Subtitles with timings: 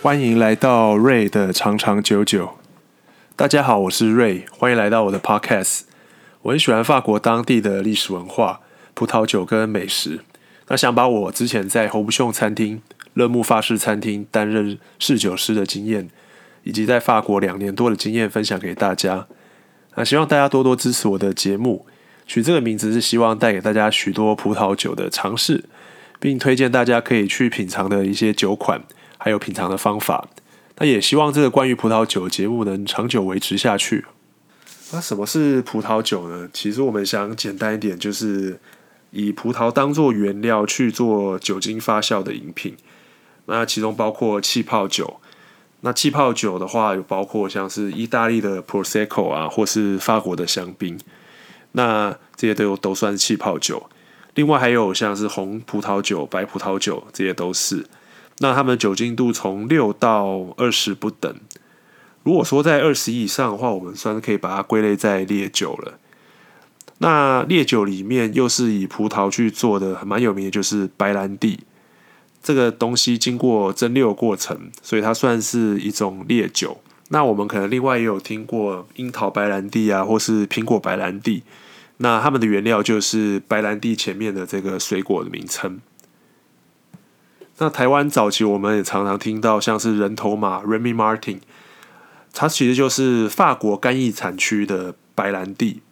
[0.00, 2.56] 欢迎来到瑞的长长久久。
[3.36, 5.82] 大家好，我是瑞，欢迎来到我的 Podcast。
[6.40, 8.62] 我很喜欢法国当地的历史文化、
[8.94, 10.20] 葡萄酒跟美食。
[10.68, 12.80] 那想把我之前在侯布雄餐厅、
[13.12, 16.08] 乐木法式餐厅担任侍酒师的经验，
[16.62, 19.26] 以及在法国两年多的经验分享给大家。
[19.96, 21.86] 那希望大家多多支持我的节目。
[22.26, 25.64] 取这个名字是希望带给大家许多葡萄酒的尝试，
[26.20, 28.82] 并推荐大家可以去品尝的一些酒款。
[29.20, 30.28] 还有品尝的方法，
[30.76, 34.04] 那也希望这个关于葡萄酒节目能长久维持下去。
[34.92, 36.48] 那什么是葡萄酒呢？
[36.52, 38.60] 其实我们想简单一点，就是
[39.10, 42.76] 以葡萄当做原料去做酒精发酵的饮品。
[43.46, 45.20] 那其中包括气泡酒。
[45.80, 50.98] 那气泡酒的话，有包括像是意大利的 Prosecco 啊，或是法国的香槟。
[51.72, 53.88] 那这些都都算是气泡酒。
[54.34, 57.86] 另外还有像是红葡萄酒、白葡萄酒，这些都是。
[58.38, 61.32] 那它们酒精度从六到二十不等。
[62.22, 65.98] 如果说在二十以上的话，我们算是可以把它归类在烈酒了。
[66.98, 71.60] 那烈酒里面又是以葡萄去做的，蛮有名的就是白兰地。
[72.48, 76.80] 这个东西经过蒸馏过程，所以它算是一种烈酒。
[77.10, 81.42] 那我们可能另外也有听过樱桃白兰地啊，或是苹果白兰地。
[81.98, 85.78] 那它们的原料就是白兰地前面的这个水果的名称。
[87.58, 91.40] 那台湾早期我们也常常听到像是人头马 Remy Martin，
[92.32, 95.82] 它其实就是法国干邑产区的白兰地。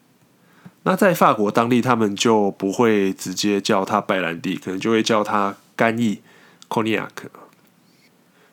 [0.84, 6.20] 那在法国当地，他们就不会直接叫它白兰地，可能就会叫它干邑
[6.68, 7.08] Cognac。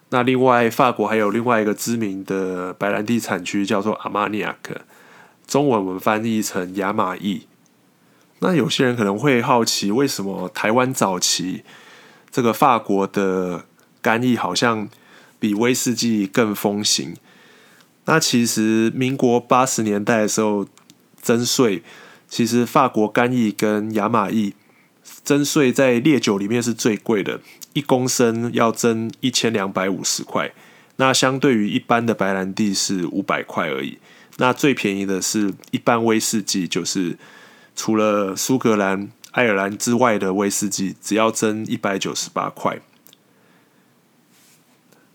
[0.09, 4.55] 那另外，法国还有另外一个知名的白兰地产区叫做 Armagnac，
[5.47, 7.47] 中文我们翻译成亚马邑。
[8.39, 11.63] 那有些人可能会好奇，为什么台湾早期
[12.29, 13.65] 这个法国的
[14.01, 14.89] 干邑好像
[15.39, 17.15] 比威士忌更风行。
[18.05, 20.67] 那其实民国八十年代的时候
[21.21, 21.81] 征税，
[22.27, 24.53] 其实法国干邑跟亚马邑
[25.23, 27.39] 征税在烈酒里面是最贵的，
[27.73, 30.53] 一公升要增一千两百五十块。
[30.95, 33.97] 那相对于一般的白兰地是五百块而已。
[34.37, 37.17] 那最便宜的是一般威士忌，就是
[37.75, 39.11] 除了苏格兰。
[39.33, 42.79] 爱尔兰之外的威士忌只要增一百九十八块，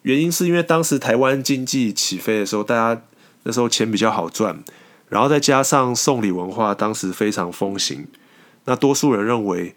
[0.02, 3.00] 原因是因为当时台湾经济起飞的时候，大家
[3.44, 4.58] 那时候钱比较好赚，
[5.08, 8.08] 然后再加上送礼文化当时非常风行，
[8.64, 9.76] 那多数人认为，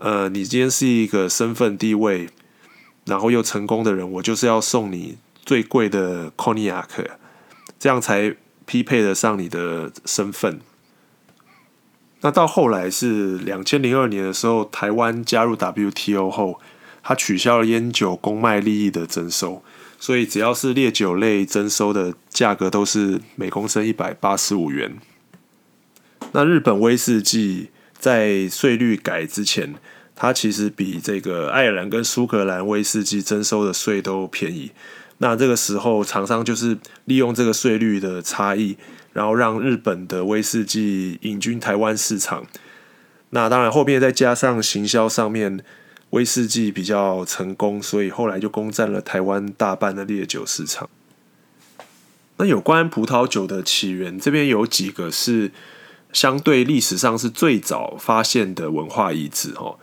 [0.00, 2.30] 呃，你今天是一个身份地位，
[3.04, 6.86] 然后又成功的人，我就是要送你最贵的 Cognac，
[7.78, 8.34] 这样才
[8.64, 10.58] 匹配得上你的身份。
[12.22, 16.58] 那到后来是两千零二年的时候，台湾加入 WTO 后，
[17.02, 19.62] 它取消了烟酒公卖利益的征收，
[19.98, 24.96] 所以只要是烈酒类征收的价格都是每公升一百八十五元。
[26.32, 27.68] 那日本威士忌
[28.00, 29.76] 在税率改之前，
[30.16, 34.72] 它其实比这个爱尔兰跟苏格兰威士忌征收的税都便宜。
[35.18, 38.76] 那这个时候，厂商就是利用这个税率的差异。
[39.12, 42.46] 然后让日本的威士忌引军台湾市场，
[43.30, 45.64] 那当然后面再加上行销上面
[46.10, 50.88] 威士忌比较成功，所以后来就攻占了台湾大半的烈酒市场。
[52.36, 55.50] 那有关葡萄酒的起源，这边有几个是
[56.12, 59.78] 相对历史上是最早发现的文化遗址哦。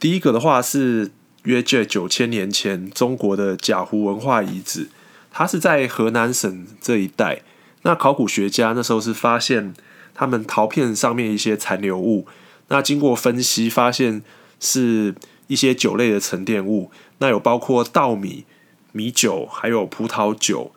[0.00, 1.10] 第一个的话是
[1.44, 4.88] 约这九千年前中国的甲湖文化遗址，
[5.30, 7.42] 它是在河南省这一带。
[7.82, 9.72] 那考古学家那时候是发现
[10.14, 12.26] 他们陶片上面一些残留物，
[12.68, 14.22] 那经过分析发现
[14.60, 15.14] 是
[15.46, 18.44] 一些酒类的沉淀物，那有包括稻米、
[18.92, 20.72] 米酒，还有葡萄酒、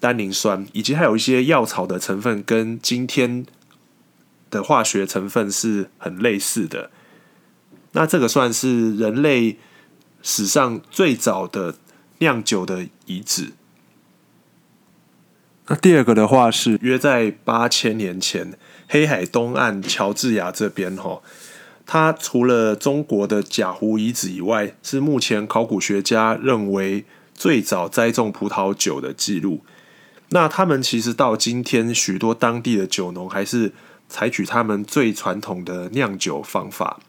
[0.00, 3.46] 单宁酸，以及还有一些药草的成分，跟今天
[4.50, 6.90] 的化学成分是很类似的。
[7.92, 9.58] 那这个算是人类
[10.22, 11.76] 史上最早的
[12.18, 13.52] 酿酒的遗址。
[15.66, 18.58] 那第二个的话是约在八千年前，
[18.88, 21.22] 黑海东岸乔治亚这边哈，
[21.86, 27.04] 它除了中国的甲湖遗址以外，是目前考古学家认为
[27.34, 29.60] 最早栽种葡萄酒的记录。
[30.30, 33.72] 那他们其实到今天，许多当地的酒农还是
[34.10, 37.00] 采取他们最传统的酿酒方法。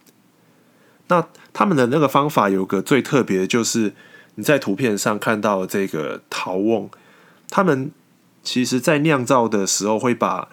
[1.07, 3.93] 那他们的那个方法有个最特别，就是
[4.35, 6.89] 你在图片上看到这个陶瓮，
[7.49, 7.91] 他们。
[8.43, 10.49] 其实在酿造的时候会把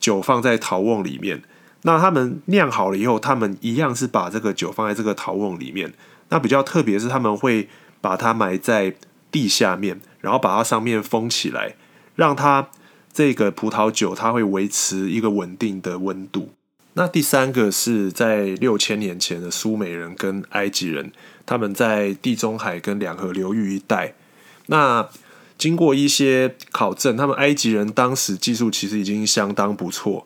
[0.00, 1.42] 酒放在陶瓮里面。
[1.82, 5.92] 那他们酿好了以后，他们一样是把这个酒放在这个陶瓮里面。
[6.30, 7.68] 那比较特别是他们会
[8.00, 8.94] 把它埋在
[9.30, 11.74] 地下面，然后把它上面封起来，
[12.16, 12.70] 让它
[13.18, 16.50] 这个葡萄酒它会维持一个稳定的温度。
[16.92, 21.10] 那第三个是在六千年前的苏美人跟埃及人，
[21.44, 24.14] 他们在地中海跟两河流域一带。
[24.66, 25.08] 那
[25.58, 30.24] 经过一些考证，他们埃及人当时技术其实已经相当不错。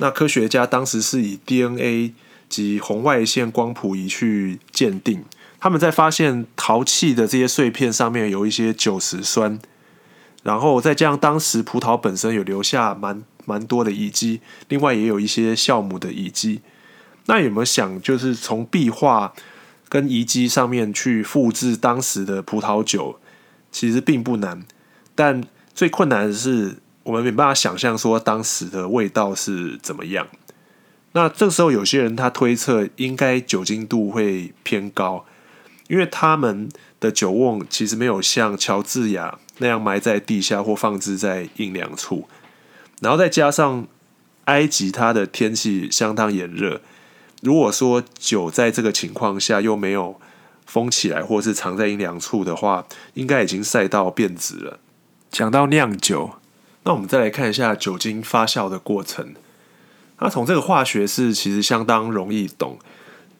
[0.00, 2.12] 那科学家当时是以 DNA
[2.50, 5.24] 及红外线光谱仪去鉴定，
[5.58, 9.58] 他们在发现陶器的这些碎片上面有一些酒石酸，
[10.42, 16.60] 然后再加上当时葡萄本身有留下蛮蛮多的遗迹，另外也有一些酵母的遗迹。
[17.26, 19.32] 那有没有想，就是从壁画
[19.88, 23.18] 跟遗迹上面去复制当时的葡萄酒，
[23.70, 24.64] 其实并不难，
[25.14, 25.42] 但
[25.74, 26.78] 最困难的是。
[27.04, 30.26] 我们没办法想象说当时的味道是怎么样。
[31.12, 35.24] 那这时候，有些人他推测应该酒精度会偏高，
[35.86, 36.68] 因为他们
[37.00, 42.28] 的酒瓮其实没有像乔治亚那样埋在地下或放置在阴凉处。
[43.00, 43.86] 然后再加上
[44.46, 46.80] 埃及它的天气相当炎热，
[47.42, 50.20] 如果说酒在这个情况下又没有
[50.66, 54.80] 封起来，或是藏在阴凉处的话，应该已经晒到变质了。
[55.30, 56.32] 讲到酿酒。
[56.84, 59.34] 那我们再来看一下酒精发酵的过程。
[60.20, 62.78] 那从这个化学式其实相当容易懂，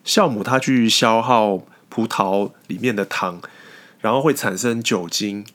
[0.04, 3.40] 酵母它去消耗葡萄里面的糖，
[4.00, 5.46] 然后会产生酒精，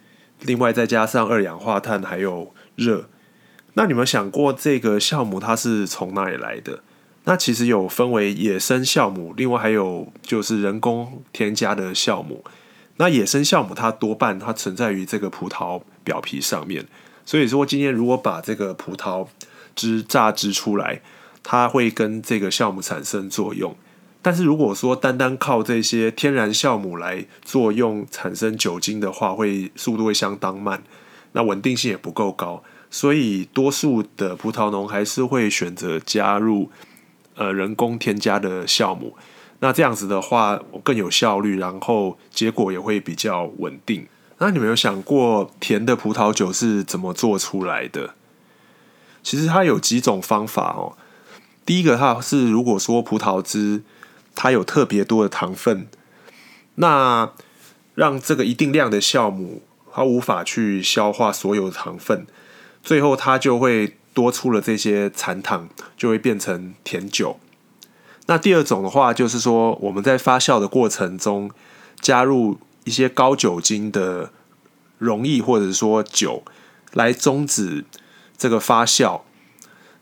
[0.44, 3.10] 另外再加上二氧化碳还有热。
[3.74, 6.82] 那你们想过这个酵母它是从哪里来的？
[7.24, 12.44] 那其实有分为野生酵母，另外还有就是人工添加的酵母。
[12.98, 16.86] 那野生酵母它多半它存在于这个葡萄表皮上面。
[17.26, 19.26] 所以说，今天如果把这个葡萄
[19.74, 21.02] 汁榨汁出来，
[21.42, 23.76] 它会跟这个酵母产生作用。
[24.24, 30.82] 但是如果说单单靠这些天然酵母来作用产生酒精的话，会速度会相当慢，
[31.34, 32.64] 那稳定性也不够高。
[32.90, 36.72] 所以多数的葡萄农还是会选择加入
[37.36, 39.16] 呃人工添加的酵母。
[39.60, 44.08] 那这样子的话更有效率，然后结果也会比较稳定。
[44.38, 48.14] 那你们有想过甜的葡萄酒是怎么做出来的？
[49.22, 50.98] 其实它有几种方法哦。
[51.66, 53.84] 第一个，它是如果说葡萄汁
[54.36, 55.88] 它有特别多的糖分，
[56.76, 57.32] 那
[57.96, 59.62] 让这个一定量的酵母
[59.94, 62.26] 它无法去消化所有的糖分，
[62.82, 67.40] 最后它就会多出了这些残糖，就会变成甜酒。
[68.26, 71.52] 那第二种的话，就是说我们在发酵的过程中
[72.02, 72.60] 加入。
[72.86, 74.34] 一些高酒精的
[74.98, 76.44] 溶液或者说酒
[76.92, 77.86] 来终止
[78.38, 79.22] 这个发酵，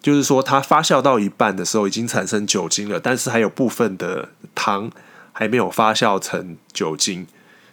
[0.02, 4.92] 就是说它发酵到一半的时候已经产生酒精了，但是还有部分的糖
[5.32, 7.28] 还没有发酵成酒精，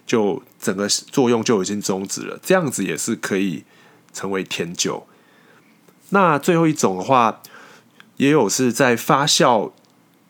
[0.06, 2.38] 就整个作用就已经终止了。
[2.42, 3.64] 这样子也是可以
[4.12, 5.06] 成为甜酒。
[6.10, 7.40] 那最后一种的话，
[8.16, 9.72] 也有是在发酵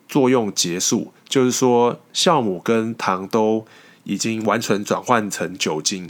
[0.09, 3.67] 作用结束，就是说酵母跟糖都。
[4.05, 6.09] 已经完全转换成酒精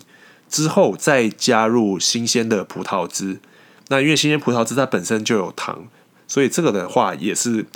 [0.49, 3.41] 之后，再加入新鲜的葡萄汁。
[3.89, 5.89] 那因为新鲜葡萄汁它本身就有糖，
[6.27, 7.67] 所以这个的话也是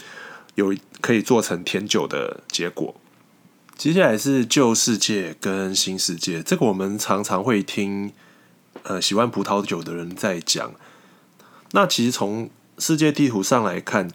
[0.55, 2.95] 有可以做成甜酒的结果。
[3.77, 8.13] 接下来是旧世界跟新世界，这个我们常常会听
[8.85, 10.75] 呃喜欢葡萄酒的人在讲。
[11.73, 14.09] 那其实从世界地图上来看，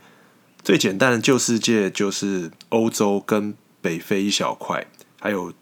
[0.64, 4.88] 最简单的旧世界就是欧洲跟北非一小块，
[5.20, 5.54] 还有。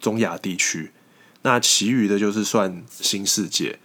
[0.00, 0.90] 中亚地区，
[1.40, 3.78] 那其余的就是算新世界。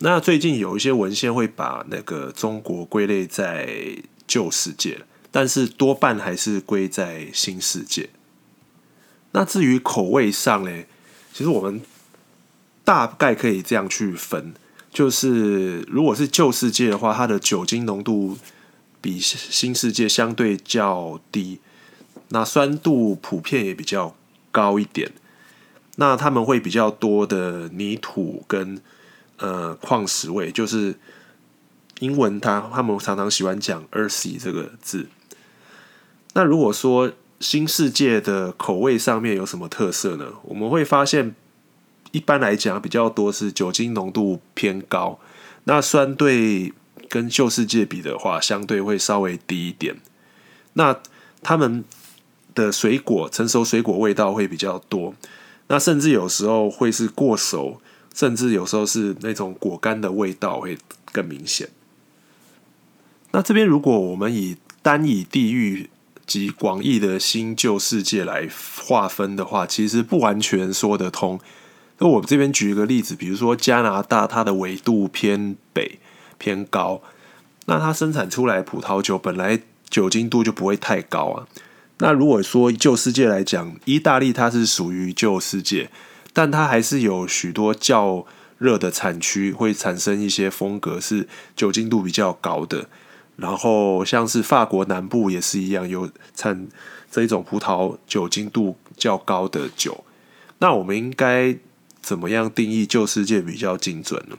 [0.00, 3.96] 那最近有一些文献会把那个中国归类在
[4.26, 8.10] 旧世界，但是多半还是归在新世界。
[9.32, 10.84] 那至于口味上呢，
[11.32, 11.80] 其实我们
[12.84, 14.54] 大概可以这样去分，
[14.92, 18.36] 就是如果是旧世界的话，它的酒精浓度
[19.00, 21.60] 比新世界相对较低，
[22.28, 24.14] 那酸度普遍也比较
[24.50, 25.12] 高一点。
[25.96, 28.80] 那他们会比较多的泥土跟
[29.38, 30.94] 呃矿石味，就是
[32.00, 35.06] 英文它他们常常喜欢讲 earthy 这个字。
[36.34, 40.26] 那如果说新世界的口味上面有什么特色呢？
[40.42, 41.34] 我们会发现，
[42.12, 45.18] 一般来讲比较多是酒精浓度偏高，
[45.64, 46.72] 那酸对
[47.08, 49.96] 跟旧世界比的话，相对会稍微低一点。
[50.72, 50.98] 那
[51.42, 51.84] 他们
[52.54, 55.14] 的水果成熟水果味道会比较多。
[55.68, 57.80] 那甚至有时候会是过熟，
[58.14, 60.78] 甚至有时候是那种果干的味道会
[61.12, 61.68] 更明显。
[63.32, 65.90] 那这边如果我们以单以地域
[66.24, 68.48] 及广义的新旧世界来
[68.86, 71.40] 划分的话，其实不完全说得通。
[71.98, 75.98] 那我这边举一个例子，比如说加拿大，它的纬度偏北
[76.38, 77.02] 偏高，
[77.66, 81.46] 那它生产出来葡萄酒本来酒精度就不会太高啊。
[81.98, 85.90] 那如果说旧世界来讲，意大利它是属于旧世界，
[86.34, 88.26] 但它还是有许多较
[88.58, 91.26] 热的产区，会产生一些风格是
[91.56, 92.88] 酒精度比较高的。
[93.36, 96.68] 然后像是法国南部也是一样，有产
[97.10, 100.04] 这一种葡萄酒精度较高的酒。
[100.58, 101.56] 那我们应该
[102.00, 104.36] 怎么样定义旧世界比较精准呢？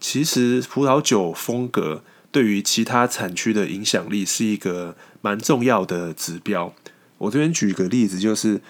[0.00, 2.02] 其实葡萄酒风格
[2.32, 6.74] 对于其他产区的影响力是一个蛮重要的指标。
[7.18, 8.60] 我这边举个例子，就是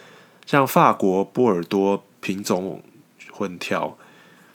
[0.45, 2.83] 像法国波尔多品种
[3.33, 3.97] 混调，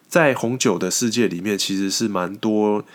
[0.07, 2.85] 在红酒的世界里面，其实是蛮多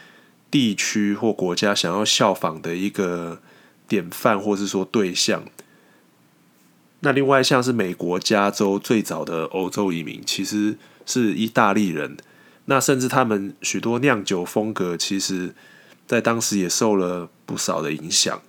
[0.50, 3.40] 地区或国家想要效仿的一个
[3.88, 5.44] 典范，或是说对象。
[7.00, 12.16] 那另外像是美国加州最早的欧洲移民，其实是意大利人。
[12.66, 15.54] 那甚至他们许多酿酒风格，其实
[16.06, 18.40] 在当时也受了不少的影响。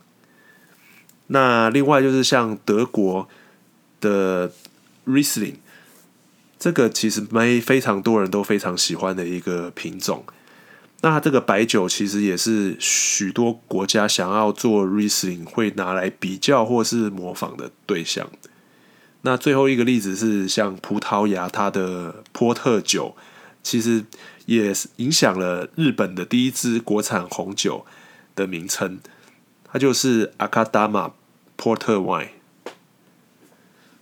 [1.28, 3.30] 那另外就是像德国
[4.02, 4.52] 的
[5.08, 5.56] Riesling，
[6.62, 10.24] 这个其实没非常多人都非常喜欢的一个品种。
[11.02, 18.30] 那这个白酒其实也是许多国家想要做 Riesling 会拿来比较或是模仿的对象。
[19.24, 23.16] 那最后一个例子是像葡萄牙，它的波特酒
[23.64, 24.06] 其实
[24.46, 27.88] 也影响了日本的第一支国产红酒
[28.36, 29.00] 的名称，
[29.66, 31.14] 它就是阿卡达玛。
[31.58, 32.30] Porter Wine，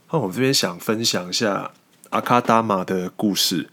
[0.10, 1.72] 那我这边想分享一下
[2.10, 3.70] 阿卡达玛的故事。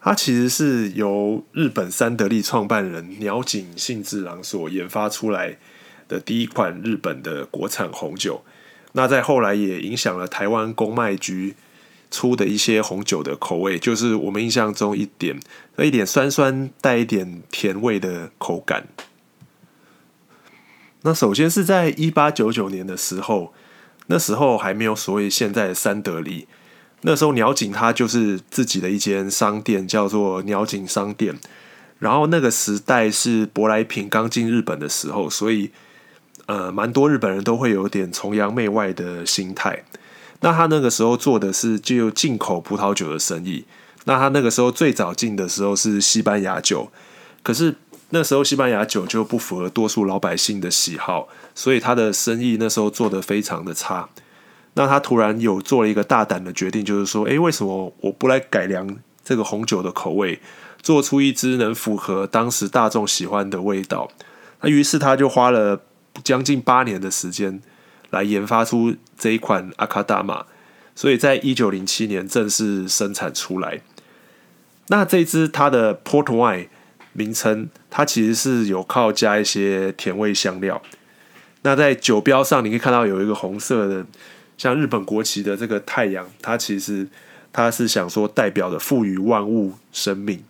[0.00, 5.56] 它其实是由日本三得利创办人鸟井信治郎所研发出来
[6.06, 8.42] 的第一款日本的国产红酒。
[8.92, 11.56] 那在后来也影响了台湾公卖局
[12.10, 15.40] 出的一些红酒的口味，就是我们印象中一点
[15.76, 18.86] 那一点酸酸带一点甜味的口感。
[21.02, 23.52] 那首先是在一八九九年的时候，
[24.06, 26.46] 那时候还没有所谓现在的三得利，
[27.06, 31.38] 那时候鸟井它就是自己的一间商店，叫做鸟井商店。
[31.98, 35.70] 然后那个时代是舶来品刚进日本的时候，所以
[36.46, 39.84] 呃，蛮多日本人都会有点崇洋媚外的心态。
[40.40, 43.64] 那他那个时候做的是就进口葡萄酒的生意。
[44.04, 46.90] 那他那个时候最早进的时候是西班牙酒，
[47.42, 47.76] 可是。
[48.10, 54.08] 那时候西班牙酒就不符合多数老百姓的喜好，所以他的生意那时候做得非常的差。
[54.74, 60.40] 那他突然有做了一个大胆的决定，就是说，诶，为什么我不来改良这个红酒的口味，
[60.82, 64.10] 做出一支能符合当时大众喜欢的味道？
[64.60, 65.80] 那于是他就花了
[66.22, 67.60] 将近八年的时间
[68.10, 70.44] 来研发出这一款阿卡达玛，
[70.94, 73.80] 所以在一九零七年正式生产出来。
[74.88, 76.68] 那这支它的 Port Wine。
[77.16, 80.82] 名称它其实是有靠加一些甜味香料。
[81.62, 84.04] 那在酒标上，你可以看到有一个红色的，
[84.56, 87.08] 像日本国旗的这个太阳，它其实
[87.52, 90.42] 它是想说代表的赋予万物生命。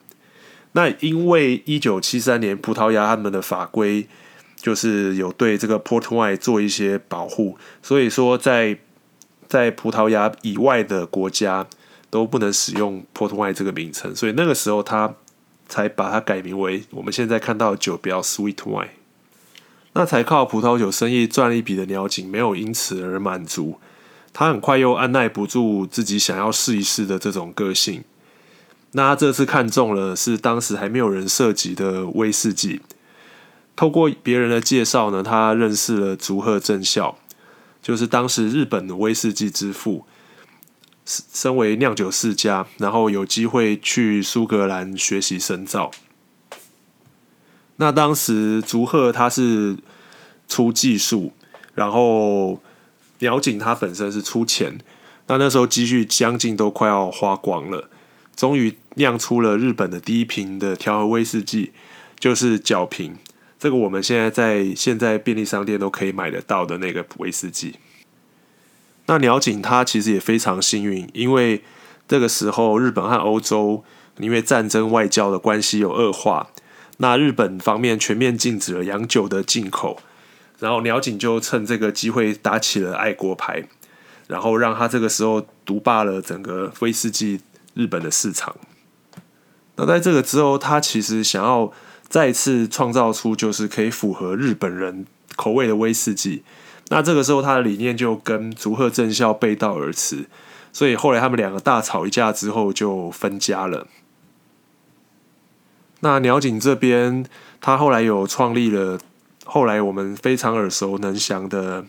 [0.72, 4.06] 那因为一九七三年葡萄牙他们的法规
[4.56, 8.78] 就是有对这个 Port Wine 做一些保护，所以说在
[9.46, 11.66] 在葡萄牙以外的国家
[12.10, 15.14] 都不能使用 Port Wine 这个名称，所以那个时候它。
[15.66, 18.88] 才把它改名为我们现在看到的酒标 Sweet Wine。
[19.94, 23.80] 那才靠葡萄酒生意赚了一笔的鸟井没有因此而满足，
[24.34, 28.04] 他很快又按捺不住自己想要试一试的这种个性。
[28.92, 32.82] 那他这次看中了是当时还没有人涉及的威士忌。
[33.74, 37.16] 透过别人的介绍呢，他认识了竹鹤正孝，
[37.80, 40.04] 就是当时日本的威士忌之父。
[41.06, 45.90] 身为酿酒世家，然后有机会去苏格兰学习深造。
[47.76, 49.76] 那当时竹鹤他是
[50.48, 51.34] 出技术，
[51.74, 52.58] 然后
[53.20, 54.78] 鸟井他本身是出钱。
[55.26, 57.88] 那那时候积蓄将近都快要花光了，
[58.36, 61.72] 终于酿出了日本的第一瓶的调和威士忌，
[62.18, 63.16] 就是角瓶。
[63.58, 67.76] 这个我们现在在现在便利商店都可以买得到的那个威士忌。
[69.06, 71.62] 那鸟井他其实也非常幸运，因为
[72.06, 73.82] 这个时候日本和欧洲
[74.18, 76.50] 因为战争外交的关系有恶化，
[76.98, 79.98] 那日本方面全面禁止了洋酒的进口，
[80.64, 83.62] 然后鸟井就趁这个机会打起了爱国牌，
[84.28, 87.42] 然后让他这个时候独霸了整个威士忌
[87.74, 88.56] 日本的市场。
[89.76, 91.70] 那在这个之后，他其实想要
[92.08, 95.04] 再次创造出就是可以符合日本人
[95.36, 96.42] 口味的威士忌。
[96.88, 100.24] 那这个时候，他的理念就跟竹鹤正孝背道而驰，
[100.72, 103.86] 所以后来他们两个大吵一架之后就分家了。
[106.00, 107.26] 那鸟井这边，
[107.60, 108.98] 他后来有创立了
[109.44, 111.84] 后来我们非常耳熟能详的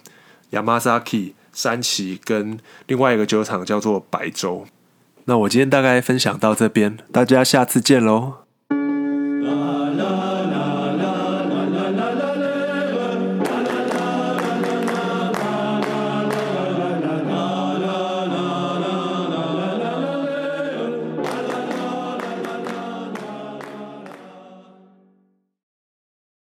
[0.51, 4.65] Yamazaki 山崎跟另外一个酒厂叫做白州。
[5.25, 8.44] 那我今天大概分享到这边，大家下次见喽。